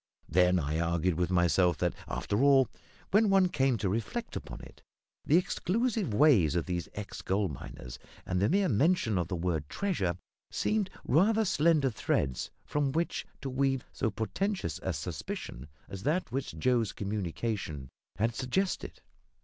Then 0.27 0.57
I 0.57 0.79
argued 0.79 1.13
with 1.13 1.29
myself 1.29 1.77
that, 1.77 1.93
after 2.07 2.41
all, 2.41 2.67
when 3.11 3.29
one 3.29 3.49
came 3.49 3.77
to 3.77 3.87
reflect 3.87 4.35
upon 4.35 4.61
it, 4.61 4.81
the 5.25 5.37
exclusive 5.37 6.11
ways 6.11 6.55
of 6.55 6.65
these 6.65 6.89
ex 6.95 7.21
gold 7.21 7.51
miners 7.51 7.99
and 8.25 8.41
the 8.41 8.49
mere 8.49 8.67
mention 8.67 9.19
of 9.19 9.27
the 9.27 9.35
word 9.35 9.69
"treasure" 9.69 10.17
seemed 10.49 10.89
rather 11.05 11.45
slender 11.45 11.91
threads 11.91 12.49
from 12.65 12.91
which 12.91 13.27
to 13.41 13.49
weave 13.51 13.85
so 13.93 14.09
portentous 14.09 14.79
a 14.81 14.91
suspicion 14.91 15.67
as 15.87 16.01
that 16.01 16.31
which 16.31 16.57
Joe's 16.57 16.93
communication 16.93 17.89
had 18.15 18.33
suggested. 18.33 19.01